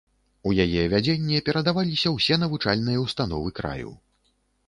[0.51, 3.93] У яе вядзенне перадаваліся ўсе навучальныя ўстановы краю.